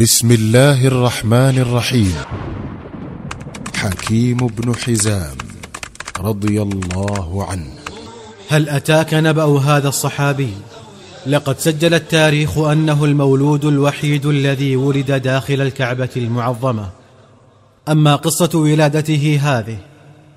بسم 0.00 0.30
الله 0.30 0.86
الرحمن 0.86 1.58
الرحيم. 1.58 2.14
حكيم 3.76 4.36
بن 4.36 4.74
حزام 4.74 5.36
رضي 6.20 6.62
الله 6.62 7.46
عنه. 7.50 7.70
هل 8.48 8.68
أتاك 8.68 9.14
نبأ 9.14 9.58
هذا 9.58 9.88
الصحابي؟ 9.88 10.50
لقد 11.26 11.58
سجل 11.58 11.94
التاريخ 11.94 12.58
أنه 12.58 13.04
المولود 13.04 13.64
الوحيد 13.64 14.26
الذي 14.26 14.76
ولد 14.76 15.12
داخل 15.12 15.60
الكعبة 15.60 16.10
المعظمة. 16.16 16.90
أما 17.88 18.16
قصة 18.16 18.58
ولادته 18.58 19.40
هذه 19.42 19.78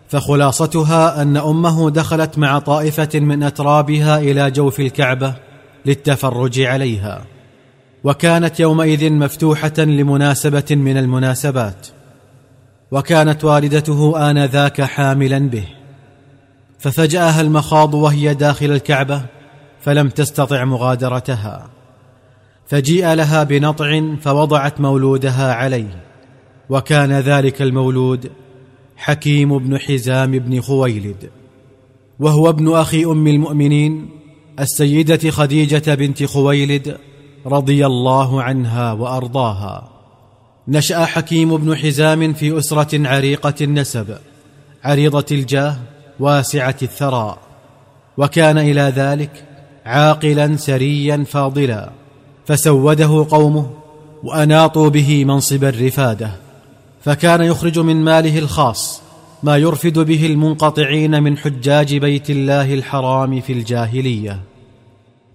فخلاصتها 0.10 1.22
أن 1.22 1.38
أمه 1.38 1.90
دخلت 1.90 2.38
مع 2.38 2.60
طائفة 2.60 3.20
من 3.20 3.44
أترابها 3.44 4.20
إلى 4.20 4.52
جوف 4.52 4.80
الكعبة 4.80 5.36
للتفرج 5.86 6.60
عليها. 6.60 7.22
وكانت 8.04 8.60
يومئذ 8.60 9.14
مفتوحة 9.14 9.74
لمناسبة 9.78 10.66
من 10.72 10.98
المناسبات 10.98 11.88
وكانت 12.92 13.44
والدته 13.44 14.30
آنذاك 14.32 14.82
حاملا 14.82 15.40
به. 15.40 15.66
ففجأها 16.80 17.42
المخاض 17.42 17.94
وهي 17.94 18.34
داخل 18.34 18.72
الكعبة 18.72 19.22
فلم 19.82 20.10
تستطع 20.10 20.66
مغادرتها. 20.66 21.70
فجيء 22.72 23.14
لها 23.14 23.44
بنطع 23.44 24.16
فوضعت 24.22 24.82
مولودها 24.82 25.54
عليه 25.54 26.04
وكان 26.70 27.12
ذلك 27.12 27.62
المولود 27.62 28.32
حكيم 28.98 29.58
بن 29.58 29.78
حزام 29.78 30.32
بن 30.32 30.62
خويلد 30.62 31.30
وهو 32.20 32.50
ابن 32.50 32.74
أخي 32.74 33.06
أم 33.06 33.28
المؤمنين 33.28 34.10
السيدة 34.60 35.30
خديجة 35.30 35.96
بنت 35.96 36.24
خويلد 36.24 36.98
رضي 37.46 37.86
الله 37.86 38.44
عنها 38.44 38.94
وأرضاها. 38.94 39.90
نشأ 40.68 41.06
حكيم 41.06 41.58
بن 41.58 41.76
حزام 41.76 42.34
في 42.34 42.58
أسرة 42.58 43.08
عريقة 43.08 43.54
النسب 43.62 44.18
عريضة 44.84 45.26
الجاه 45.32 45.76
واسعة 46.20 46.76
الثراء. 46.82 47.38
وكان 48.18 48.58
إلى 48.58 48.82
ذلك 48.82 49.46
عاقلا 49.86 50.58
سريا 50.58 51.24
فاضلا 51.28 51.90
فسوده 52.46 53.26
قومه 53.30 53.70
وأناطوا 54.24 54.90
به 54.90 55.26
منصب 55.26 55.64
الرفادة. 55.64 56.32
فكان 57.02 57.42
يخرج 57.42 57.80
من 57.80 57.96
ماله 58.04 58.40
الخاص 58.40 59.02
ما 59.44 59.58
يرفد 59.58 60.00
به 60.00 60.26
المنقطعين 60.26 61.24
من 61.24 61.38
حجاج 61.38 61.98
بيت 61.98 62.30
الله 62.30 62.74
الحرام 62.74 63.42
في 63.42 63.54
الجاهلية. 63.54 64.40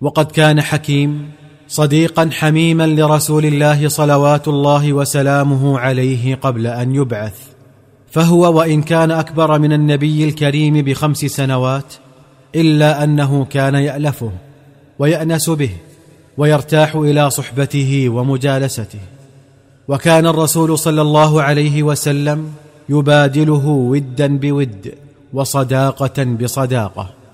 وقد 0.01 0.27
كان 0.27 0.61
حكيم 0.61 1.31
صديقا 1.69 2.31
حميما 2.33 2.87
لرسول 2.87 3.45
الله 3.45 3.89
صلوات 3.89 4.49
الله 4.49 4.93
وسلامه 4.93 5.79
عليه 5.79 6.35
قبل 6.35 6.67
أن 6.67 6.95
يبعث. 6.95 7.39
فهو 8.11 8.59
وإن 8.59 8.83
كان 8.83 9.11
أكبر 9.11 9.59
من 9.59 9.73
النبي 9.73 10.25
الكريم 10.25 10.83
بخمس 10.83 11.19
سنوات 11.19 11.95
إلا 12.55 13.05
أنه 13.05 13.45
كان 13.45 13.75
يألفه 13.75 14.33
ويأنس 14.99 15.51
به 15.51 15.71
ويرتاح 16.39 16.95
إلى 16.95 17.31
صحبته 17.31 18.09
ومجالسته. 18.09 19.01
وكان 19.89 20.27
الرسول 20.27 20.79
صلى 20.79 21.03
الله 21.03 21.43
عليه 21.43 21.83
وسلم 21.83 22.53
يبادله 22.89 23.67
ودا 23.67 24.39
بود 24.39 24.95
وصداقة 25.33 26.25
بصداقة. 26.25 27.26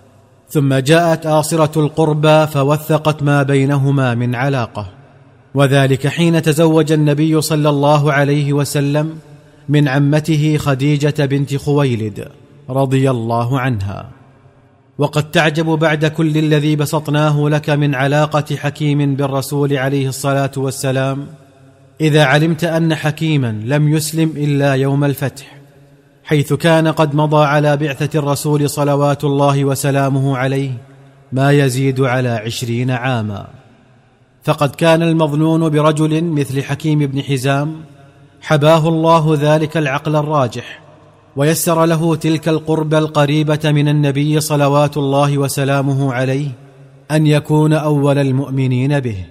ثم 0.53 0.75
جاءت 0.75 1.27
آصرة 1.27 1.81
القربى 1.81 2.47
فوثقت 2.47 3.23
ما 3.23 3.43
بينهما 3.43 4.15
من 4.15 4.35
علاقة. 4.35 4.87
وذلك 5.55 6.07
حين 6.07 6.43
تزوج 6.43 6.93
النبي 6.93 7.41
صلى 7.41 7.69
الله 7.69 8.13
عليه 8.13 8.53
وسلم 8.53 9.19
من 9.69 9.89
عمته 9.89 10.57
خديجة 10.57 11.15
بنت 11.25 11.57
خويلد 11.57 12.29
رضي 12.71 13.11
الله 13.11 13.61
عنها. 13.61 14.11
وقد 14.99 15.31
تعجب 15.31 15.67
بعد 15.67 16.07
كل 16.07 16.39
الذي 16.39 16.77
بسطناه 16.77 17.49
لك 17.49 17.71
من 17.71 17.95
علاقة 17.95 18.57
حكيم 18.57 19.17
بالرسول 19.17 19.77
عليه 19.77 20.09
الصلاة 20.09 20.53
والسلام 20.57 21.27
إذا 22.01 22.25
علمت 22.25 22.65
أن 22.65 22.95
حكيما 22.95 23.63
لم 23.65 23.89
يسلم 23.89 24.33
إلا 24.37 24.75
يوم 24.75 25.05
الفتح. 25.05 25.62
حيث 26.33 26.53
كان 26.53 26.89
قد 26.89 27.15
مضى 27.15 27.45
على 27.45 27.77
بعثة 27.77 28.19
الرسول 28.19 28.71
صلوات 28.71 29.25
الله 29.25 29.65
وسلامه 29.65 30.37
عليه 30.37 30.71
ما 31.33 31.53
يزيد 31.53 32.01
على 32.01 32.29
عشرين 32.29 32.91
عاما. 32.91 33.47
فقد 34.43 34.75
كان 34.75 35.03
المظنون 35.03 35.69
برجل 35.69 36.25
مثل 36.25 36.63
حكيم 36.63 36.99
بن 36.99 37.23
حزام 37.23 37.75
حباه 38.41 38.89
الله 38.89 39.39
ذلك 39.41 39.77
العقل 39.77 40.17
الراجح 40.17 40.81
ويسر 41.37 41.85
له 41.85 42.17
تلك 42.17 42.49
القربه 42.49 42.99
القريبة 42.99 43.61
من 43.65 43.89
النبي 43.89 44.41
صلوات 44.41 44.97
الله 44.97 45.39
وسلامه 45.39 46.13
عليه 46.15 46.49
أن 47.11 47.27
يكون 47.27 47.73
أول 47.73 48.19
المؤمنين 48.19 49.01
به 49.01 49.25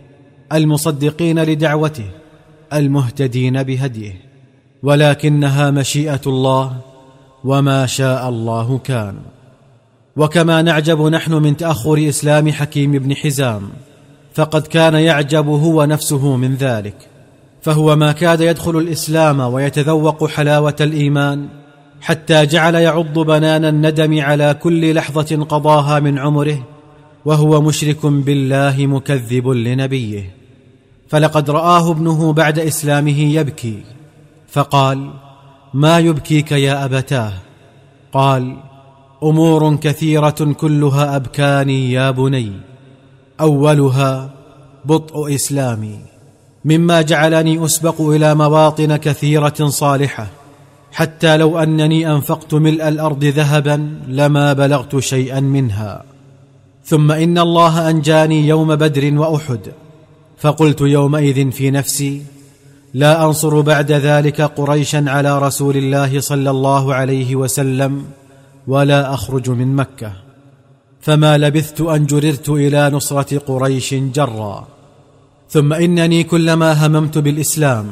المصدقين 0.53 1.43
لدعوته 1.43 2.09
المهتدين 2.73 3.63
بهديه. 3.63 4.31
ولكنها 4.83 5.71
مشيئة 5.71 6.21
الله 6.27 6.90
وما 7.43 7.85
شاء 7.85 8.29
الله 8.29 8.77
كان. 8.83 9.15
وكما 10.15 10.61
نعجب 10.61 11.01
نحن 11.01 11.33
من 11.33 11.57
تاخر 11.57 12.09
اسلام 12.09 12.51
حكيم 12.51 12.91
بن 12.91 13.15
حزام. 13.15 13.69
فقد 14.33 14.67
كان 14.67 14.93
يعجب 14.93 15.47
هو 15.47 15.85
نفسه 15.85 16.35
من 16.35 16.55
ذلك. 16.55 16.95
فهو 17.61 17.95
ما 17.95 18.11
كاد 18.11 18.41
يدخل 18.41 18.77
الاسلام 18.77 19.39
ويتذوق 19.39 20.29
حلاوه 20.29 20.75
الايمان. 20.81 21.47
حتى 22.01 22.45
جعل 22.45 22.75
يعض 22.75 23.19
بنان 23.19 23.65
الندم 23.65 24.21
على 24.21 24.53
كل 24.53 24.95
لحظه 24.95 25.45
قضاها 25.45 25.99
من 25.99 26.19
عمره. 26.19 26.67
وهو 27.25 27.61
مشرك 27.61 28.05
بالله 28.05 28.75
مكذب 28.87 29.47
لنبيه. 29.47 30.35
فلقد 31.09 31.49
راه 31.49 31.91
ابنه 31.91 32.33
بعد 32.33 32.59
اسلامه 32.59 33.19
يبكي. 33.19 33.83
فقال 34.49 35.11
ما 35.73 35.99
يبكيك 35.99 36.51
يا 36.51 36.85
أبتاه؟ 36.85 37.33
قال 38.13 38.57
أمور 39.23 39.75
كثيرة 39.75 40.53
كلها 40.59 41.15
أبكاني 41.15 41.91
يا 41.91 42.11
بني. 42.11 42.51
أولها 43.41 44.29
بطء 44.85 45.35
إسلامي 45.35 45.99
مما 46.65 47.01
جعلني 47.01 47.65
أسبق 47.65 48.01
إلى 48.01 48.35
مواطن 48.35 48.95
كثيرة 48.95 49.67
صالحة 49.67 50.27
حتى 50.91 51.37
لو 51.37 51.59
أنني 51.59 52.11
أنفقت 52.11 52.53
ملء 52.53 52.87
الأرض 52.87 53.23
ذهبا 53.23 53.99
لما 54.07 54.53
بلغت 54.53 54.99
شيئا 54.99 55.39
منها. 55.39 56.03
ثم 56.85 57.11
إن 57.11 57.37
الله 57.37 57.89
أنجاني 57.89 58.47
يوم 58.47 58.75
بدر 58.75 59.19
وأحد 59.19 59.59
فقلت 60.37 60.81
يومئذ 60.81 61.51
في 61.51 61.71
نفسي 61.71 62.21
لا 62.93 63.25
أنصر 63.25 63.61
بعد 63.61 63.91
ذلك 63.91 64.41
قريشا 64.41 65.03
على 65.07 65.39
رسول 65.39 65.77
الله 65.77 66.19
صلى 66.19 66.49
الله 66.49 66.93
عليه 66.93 67.35
وسلم 67.35 68.05
ولا 68.67 69.13
أخرج 69.13 69.49
من 69.49 69.75
مكة. 69.75 70.13
فما 71.01 71.37
لبثت 71.37 71.81
أن 71.81 72.05
جررت 72.05 72.49
إلى 72.49 72.89
نصرة 72.89 73.37
قريش 73.37 73.93
جرا. 73.93 74.67
ثم 75.49 75.73
إنني 75.73 76.23
كلما 76.23 76.87
هممت 76.87 77.17
بالإسلام 77.17 77.91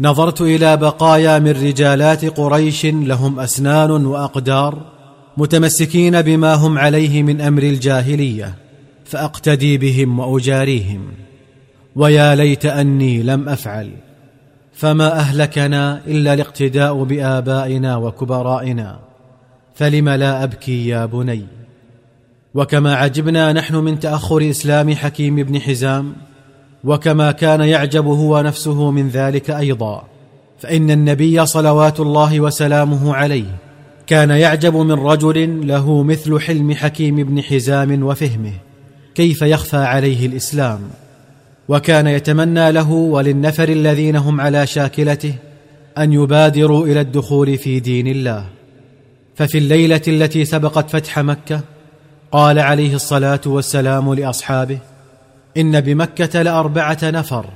نظرت 0.00 0.40
إلى 0.40 0.76
بقايا 0.76 1.38
من 1.38 1.50
رجالات 1.50 2.24
قريش 2.24 2.86
لهم 2.86 3.40
أسنان 3.40 3.90
وأقدار 3.90 4.78
متمسكين 5.36 6.22
بما 6.22 6.54
هم 6.54 6.78
عليه 6.78 7.22
من 7.22 7.40
أمر 7.40 7.62
الجاهلية 7.62 8.54
فأقتدي 9.04 9.78
بهم 9.78 10.18
وأجاريهم. 10.18 11.00
ويا 11.96 12.34
ليت 12.34 12.66
أني 12.66 13.22
لم 13.22 13.48
أفعل. 13.48 13.90
فما 14.78 15.18
أهلكنا 15.18 16.00
إلا 16.06 16.34
الاقتداء 16.34 17.02
بآبائنا 17.02 17.96
وكبرائنا 17.96 18.98
فلم 19.74 20.08
لا 20.08 20.44
أبكي 20.44 20.88
يا 20.88 21.06
بني؟ 21.06 21.44
وكما 22.54 22.94
عجبنا 22.94 23.52
نحن 23.52 23.74
من 23.74 24.00
تأخر 24.00 24.50
إسلام 24.50 24.94
حكيم 24.94 25.36
بن 25.36 25.60
حزام 25.60 26.12
وكما 26.84 27.32
كان 27.32 27.60
يعجب 27.60 28.06
هو 28.06 28.40
نفسه 28.40 28.90
من 28.90 29.08
ذلك 29.08 29.50
أيضا 29.50 30.04
فإن 30.58 30.90
النبي 30.90 31.46
صلوات 31.46 32.00
الله 32.00 32.40
وسلامه 32.40 33.14
عليه 33.14 33.56
كان 34.06 34.30
يعجب 34.30 34.76
من 34.76 34.92
رجل 34.92 35.68
له 35.68 36.02
مثل 36.02 36.40
حلم 36.40 36.74
حكيم 36.74 37.16
بن 37.16 37.42
حزام 37.42 38.02
وفهمه 38.02 38.54
كيف 39.14 39.42
يخفى 39.42 39.76
عليه 39.76 40.26
الإسلام؟ 40.26 40.80
وكان 41.68 42.06
يتمنى 42.06 42.72
له 42.72 42.90
وللنفر 42.90 43.68
الذين 43.68 44.16
هم 44.16 44.40
على 44.40 44.66
شاكلته 44.66 45.34
أن 45.98 46.12
يبادروا 46.12 46.86
إلى 46.86 47.00
الدخول 47.00 47.58
في 47.58 47.80
دين 47.80 48.06
الله. 48.06 48.46
ففي 49.34 49.58
الليلة 49.58 50.00
التي 50.08 50.44
سبقت 50.44 50.90
فتح 50.90 51.18
مكة 51.18 51.60
قال 52.32 52.58
عليه 52.58 52.94
الصلاة 52.94 53.40
والسلام 53.46 54.14
لأصحابه 54.14 54.78
إن 55.56 55.80
بمكة 55.80 56.42
لأربعة 56.42 56.98
نفر 57.02 57.46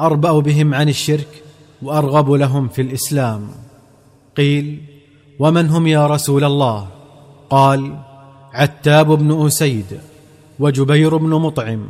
أربأ 0.00 0.38
بهم 0.38 0.74
عن 0.74 0.88
الشرك 0.88 1.42
وأرغب 1.82 2.30
لهم 2.30 2.68
في 2.68 2.82
الإسلام. 2.82 3.48
قيل 4.36 4.80
ومن 5.38 5.70
هم 5.70 5.86
يا 5.86 6.06
رسول 6.06 6.44
الله؟ 6.44 6.88
قال 7.50 7.96
عتاب 8.52 9.06
بن 9.06 9.46
أسيد 9.46 10.00
وجبير 10.58 11.16
بن 11.16 11.28
مطعم 11.30 11.86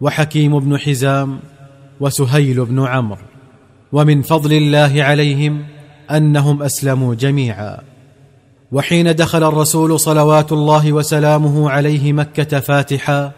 وحكيم 0.00 0.58
بن 0.58 0.78
حزام 0.78 1.38
وسهيل 2.00 2.64
بن 2.64 2.86
عمرو. 2.86 3.18
ومن 3.92 4.22
فضل 4.22 4.52
الله 4.52 5.02
عليهم 5.02 5.64
أنهم 6.10 6.62
أسلموا 6.62 7.14
جميعا. 7.14 7.78
وحين 8.72 9.14
دخل 9.14 9.44
الرسول 9.44 10.00
صلوات 10.00 10.52
الله 10.52 10.92
وسلامه 10.92 11.70
عليه 11.70 12.12
مكة 12.12 12.60
فاتحا 12.60 13.32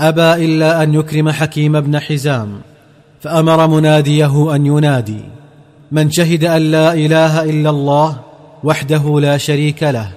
أبى 0.00 0.44
إلا 0.44 0.82
أن 0.82 0.94
يكرم 0.94 1.30
حكيم 1.30 1.80
بن 1.80 1.98
حزام 1.98 2.60
فأمر 3.20 3.66
مناديه 3.66 4.54
أن 4.54 4.66
ينادي. 4.66 5.20
من 5.92 6.10
شهد 6.10 6.44
أن 6.44 6.62
لا 6.62 6.92
إله 6.92 7.44
إلا 7.44 7.70
الله 7.70 8.20
وحده 8.64 9.20
لا 9.20 9.36
شريك 9.36 9.82
له 9.82 10.12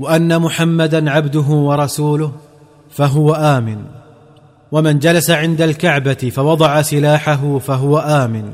وأن 0.00 0.38
محمدا 0.40 1.10
عبده 1.10 1.40
ورسوله 1.40 2.32
فهو 2.90 3.34
آمن. 3.34 3.99
ومن 4.72 4.98
جلس 4.98 5.30
عند 5.30 5.60
الكعبة 5.60 6.32
فوضع 6.34 6.82
سلاحه 6.82 7.58
فهو 7.58 7.98
آمن. 7.98 8.52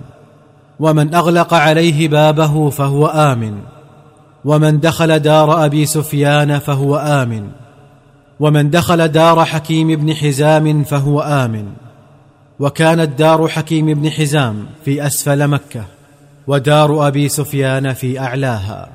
ومن 0.81 1.15
أغلق 1.15 1.55
عليه 1.55 2.09
بابه 2.09 2.71
فهو 2.71 3.07
آمن. 3.07 3.59
ومن 4.45 4.81
دخل 4.81 5.19
دار 5.19 5.65
أبي 5.65 5.87
سفيان 5.87 6.59
فهو 6.59 6.97
آمن. 6.97 7.49
ومن 8.41 8.71
دخل 8.71 9.09
دار 9.09 9.45
حكيم 9.45 9.97
بن 9.97 10.15
حزام 10.15 10.85
فهو 10.85 11.21
آمن. 11.21 11.67
وكانت 12.59 13.19
دار 13.19 13.49
حكيم 13.49 13.95
بن 13.95 14.11
حزام 14.11 14.67
في 14.85 15.07
أسفل 15.07 15.49
مكة 15.49 15.85
ودار 16.47 17.09
أبي 17.09 17.29
سفيان 17.29 17.93
في 17.93 18.21
أعلاها. 18.21 18.89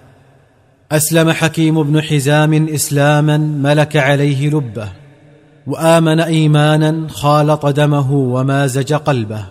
أسلم 0.92 1.32
حكيم 1.32 1.84
بن 1.84 2.02
حزام 2.02 2.68
إسلاما 2.68 3.38
ملك 3.38 3.98
عليه 3.98 4.50
لبه. 4.50 5.00
وآمن 5.68 6.19
إيمانا 6.19 7.08
خالط 7.10 7.66
دمه 7.66 8.12
ومازج 8.12 8.94
قلبه 8.94 9.46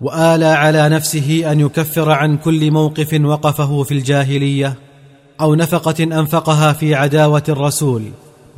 وآلى 0.00 0.46
على 0.46 0.88
نفسه 0.88 1.52
أن 1.52 1.60
يكفر 1.60 2.10
عن 2.10 2.36
كل 2.36 2.70
موقف 2.70 3.20
وقفه 3.24 3.82
في 3.82 3.94
الجاهلية 3.94 4.74
أو 5.40 5.54
نفقة 5.54 6.04
أنفقها 6.04 6.72
في 6.72 6.94
عداوة 6.94 7.42
الرسول 7.48 8.02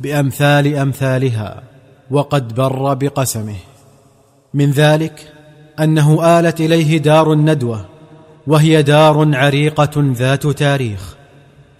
بأمثال 0.01 0.75
أمثالها 0.75 1.63
وقد 2.11 2.55
بر 2.55 2.93
بقسمه. 2.93 3.55
من 4.53 4.71
ذلك 4.71 5.33
أنه 5.79 6.39
آلت 6.39 6.61
إليه 6.61 6.97
دار 6.97 7.33
الندوة 7.33 7.85
وهي 8.47 8.83
دار 8.83 9.35
عريقة 9.35 10.13
ذات 10.13 10.47
تاريخ 10.47 11.15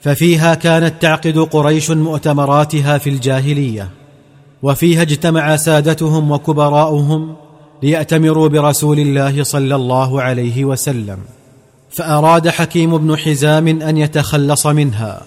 ففيها 0.01 0.55
كانت 0.55 1.01
تعقد 1.01 1.37
قريش 1.37 1.91
مؤتمراتها 1.91 2.97
في 2.97 3.09
الجاهلية. 3.09 3.89
وفيها 4.63 5.01
اجتمع 5.01 5.55
سادتهم 5.55 6.31
وكبراؤهم 6.31 7.35
ليأتمروا 7.83 8.47
برسول 8.47 8.99
الله 8.99 9.43
صلى 9.43 9.75
الله 9.75 10.21
عليه 10.21 10.65
وسلم 10.65 11.17
فأراد 11.89 12.49
حكيم 12.49 12.97
بن 12.97 13.17
حزام 13.17 13.67
أن 13.67 13.97
يتخلص 13.97 14.67
منها 14.67 15.21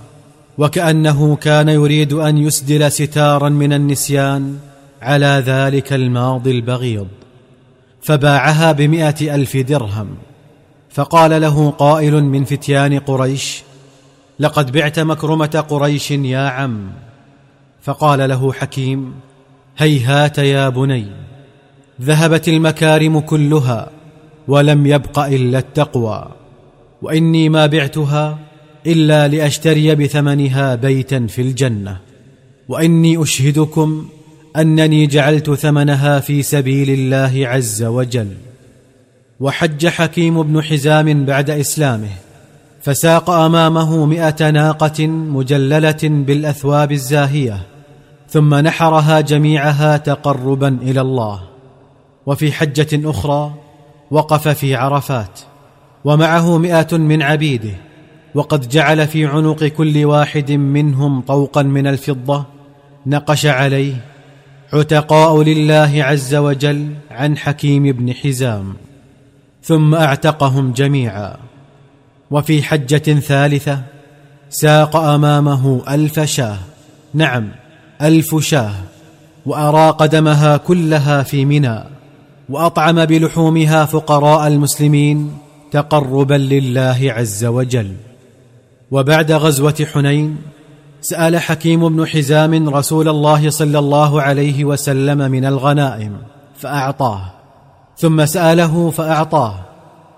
وكأنه 0.59 1.37
كان 1.37 1.69
يريد 1.69 2.12
أن 2.12 2.38
يسدل 2.38 2.93
ستارا 2.93 3.49
من 3.49 3.73
النسيان 3.73 4.59
على 5.03 5.43
ذلك 5.47 5.93
الماضي 5.93 6.50
البغيض 6.50 7.06
فباعها 8.03 8.73
بمائه 8.73 9.35
ألف 9.35 9.56
درهم 9.56 10.09
فقال 10.91 11.41
له 11.41 11.71
قائل 11.71 12.25
من 12.25 12.44
فتيان 12.44 12.99
قريش 12.99 13.62
لقد 14.38 14.73
بعت 14.73 14.99
مكرمة 14.99 15.65
قريش 15.69 16.11
يا 16.11 16.49
عم 16.49 16.91
فقال 17.82 18.29
له 18.29 18.53
حكيم 18.53 19.15
هيهات 19.79 20.38
يا 20.38 20.69
بني 20.69 21.06
ذهبت 22.03 22.49
المكارم 22.49 23.21
كلها 23.21 23.91
ولم 24.49 24.87
يبق 24.87 25.19
إلا 25.19 25.59
التقوى 25.59 26.29
وإني 27.03 27.49
ما 27.49 27.67
بعتها 27.67 28.38
إلا 28.87 29.29
لأشتري 29.29 29.94
بثمنها 29.94 30.75
بيتا 30.75 31.27
في 31.27 31.43
الجنة 31.43 31.97
وإني 32.69 33.23
أشهدكم 33.23 34.09
أنني 34.56 35.06
جعلت 35.06 35.50
ثمنها 35.50 36.21
في 36.21 36.43
سبيل 36.43 36.91
الله 36.91 37.49
عز 37.49 37.82
وجل. 37.82 38.29
وحج 39.41 39.87
حكيم 39.87 40.43
بن 40.43 40.62
حزام 40.62 41.25
بعد 41.25 41.50
إسلامه 41.50 42.11
فساق 42.82 43.31
أمامه 43.31 44.06
مائه 44.06 44.50
ناقة 44.50 45.06
مجللة 45.06 45.99
بالأثواب 46.03 46.93
الزاهية 46.93 47.67
ثم 48.31 48.55
نحرها 48.55 49.21
جميعها 49.21 49.97
تقربا 49.97 50.79
إلى 50.82 51.00
الله. 51.00 51.41
وفي 52.27 52.53
حجة 52.53 53.11
أخرى 53.11 53.55
وقف 54.11 54.49
في 54.49 54.75
عرفات 54.75 55.41
ومعه 56.05 56.59
مائه 56.59 56.97
من 56.97 57.23
عبيده 57.23 57.75
وقد 58.35 58.69
جعل 58.69 59.06
في 59.06 59.27
عنق 59.27 59.65
كل 59.65 60.05
واحد 60.05 60.53
منهم 60.53 61.21
طوقا 61.21 61.62
من 61.62 61.87
الفضة 61.87 62.44
نقش 63.06 63.47
عليه 63.47 63.94
عتقاء 64.73 65.43
لله 65.43 66.05
عز 66.05 66.35
وجل 66.35 66.94
عن 67.11 67.37
حكيم 67.38 67.82
بن 67.82 68.15
حزام. 68.15 68.75
ثم 69.62 69.94
أعتقهم 69.94 70.73
جميعا. 70.73 71.37
وفي 72.31 72.62
حجة 72.62 73.21
ثالثة 73.21 73.82
ساق 74.50 74.97
أمامه 74.97 75.82
ألف 75.88 76.21
شاه. 76.21 76.59
نعم. 77.15 77.49
ألف 78.02 78.37
شاه 78.37 78.75
وأراق 79.47 80.06
دمها 80.06 80.56
كلها 80.56 81.23
في 81.23 81.44
منى 81.44 81.85
وأطعم 82.49 83.05
بلحومها 83.05 83.85
فقراء 83.85 84.47
المسلمين 84.47 85.38
تقربا 85.70 86.35
لله 86.35 86.99
عز 87.02 87.44
وجل. 87.44 87.93
وبعد 88.91 89.32
غزوة 89.32 89.87
حنين 89.93 90.37
سأل 91.00 91.38
حكيم 91.38 91.88
بن 91.88 92.06
حزام 92.06 92.69
رسول 92.69 93.08
الله 93.08 93.50
صلى 93.50 93.79
الله 93.79 94.23
عليه 94.23 94.64
وسلم 94.64 95.19
من 95.19 95.44
الغنائم 95.44 96.17
فأعطاه. 96.58 97.32
ثم 97.96 98.26
سأله 98.26 98.91
فأعطاه 98.91 99.55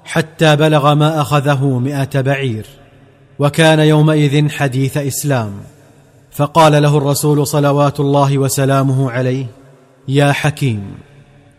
حتى 0.05 0.57
بلغ 0.57 0.95
ما 0.95 1.21
أخذه 1.21 1.79
مائه 1.79 2.21
بعير 2.21 2.67
وكان 3.39 3.79
يومئذ 3.79 4.49
حديث 4.49 4.97
إسلام. 4.97 5.53
فقال 6.33 6.83
له 6.83 6.99
الرسول 6.99 7.47
صلوات 7.47 8.01
الله 8.01 8.39
وسلامه 8.39 9.11
عليه 9.11 9.47
يا 10.09 10.33
حكيم 10.33 10.83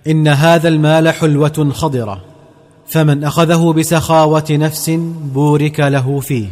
إن 0.08 0.27
هذا 0.27 0.68
المال 0.68 1.10
حلوة 1.10 1.70
خضرة 1.74 2.22
فمن 2.88 3.24
أخذه 3.24 3.74
بسخاوة 3.74 4.46
نفس 4.51 4.89
بورك 5.34 5.80
له 5.80 6.20
فيه 6.20 6.48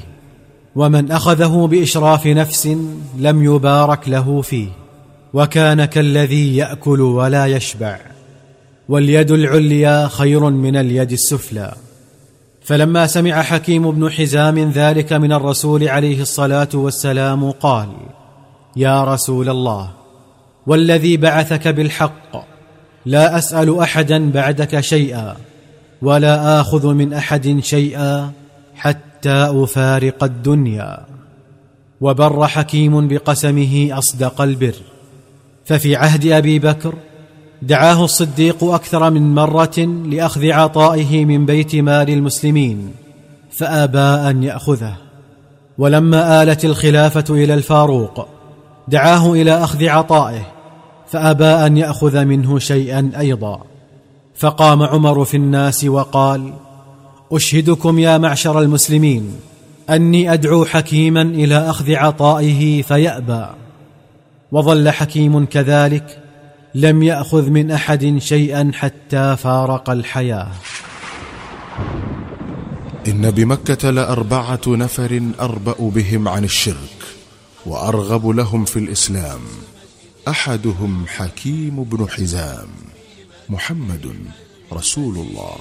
ومن 0.76 1.12
أخذه 1.12 1.68
بإشراف 1.72 2.28
نفس 2.28 2.78
لم 3.18 3.44
يبارك 3.44 4.10
له 4.10 4.42
فيه 4.42 4.68
وكان 5.34 5.86
كالذي 5.86 6.58
يأكل 6.58 7.02
ولا 7.02 7.46
يشبع 7.46 8.00
واليد 8.90 9.32
العليا 9.32 10.08
خير 10.08 10.50
من 10.50 10.76
اليد 10.76 11.12
السفلى. 11.12 11.74
فلما 12.62 13.08
سمع 13.08 13.42
حكيم 13.42 13.92
بن 13.92 14.12
حزام 14.12 14.72
ذلك 14.72 15.14
من 15.14 15.34
الرسول 15.34 15.88
عليه 15.88 16.22
الصلاة 16.22 16.70
والسلام 16.74 17.52
قال 17.52 17.90
يا 18.76 19.04
رسول 19.04 19.50
الله 19.50 19.90
والذي 20.68 21.18
بعثك 21.18 21.68
بالحق 21.68 22.52
لا 23.06 23.38
أسأل 23.38 23.80
أحدا 23.80 24.32
بعدك 24.32 24.80
شيئا 24.80 25.36
ولا 26.02 26.62
آخذ 26.62 26.94
من 26.94 27.14
أحد 27.14 27.60
شيئا 27.60 28.32
حتى 28.76 29.48
أفارق 29.64 30.24
الدنيا. 30.24 31.06
وبر 32.02 32.48
حكيم 32.48 33.08
بقسمه 33.08 33.90
أصدق 33.92 34.42
البر. 34.42 34.76
ففي 35.66 35.96
عهد 35.96 36.28
أبي 36.28 36.60
بكر 36.60 36.94
دعاه 37.62 38.04
الصديق 38.04 38.64
أكثر 38.64 39.10
من 39.10 39.36
مرة 39.36 39.80
لأخذ 40.06 40.52
عطائه 40.52 41.26
من 41.26 41.46
بيت 41.46 41.76
مال 41.76 42.10
المسلمين 42.10 42.92
فآبى 43.52 44.30
أن 44.30 44.44
يأخذه. 44.44 44.94
ولما 45.78 46.44
آلت 46.44 46.66
الخلافة 46.66 47.24
إلى 47.30 47.54
الفاروق 47.54 48.28
دعاه 48.88 49.34
إلى 49.34 49.64
أخذ 49.64 49.88
عطائه 49.88 50.42
فآبى 51.08 51.46
أن 51.46 51.78
يأخذ 51.78 52.26
منه 52.26 52.60
شيئا 52.60 53.12
أيضا. 53.20 53.62
فقام 54.36 54.84
عمر 54.84 55.26
في 55.26 55.38
الناس 55.38 55.84
وقال 55.84 56.54
أشهدكم 57.32 58.00
يا 58.00 58.18
معشر 58.18 58.60
المسلمين 58.60 59.32
أني 59.90 60.34
أدعو 60.34 60.66
حكيما 60.66 61.22
إلى 61.22 61.70
أخذ 61.70 61.96
عطائه 61.96 62.82
فيأبى. 62.82 63.46
وظل 64.52 64.90
حكيم 64.90 65.46
كذلك 65.46 66.21
لم 66.76 67.04
يأخذ 67.04 67.50
من 67.50 67.72
أحد 67.72 68.18
شيئا 68.18 68.72
حتى 68.74 69.36
فارق 69.38 69.90
الحياة. 69.90 70.52
إن 73.08 73.32
بمكة 73.32 73.90
لأربعة 73.90 74.62
نفر 74.68 75.22
أربأ 75.40 75.76
بهم 75.80 76.28
عن 76.28 76.44
الشرك 76.44 76.98
وأرغب 77.66 78.28
لهم 78.28 78.66
في 78.66 78.80
الإسلام. 78.80 79.40
أحدهم 80.28 81.06
حكيم 81.08 81.84
بن 81.84 82.10
حزام. 82.10 82.68
محمد 83.50 84.16
رسول 84.74 85.18
الله. 85.18 85.56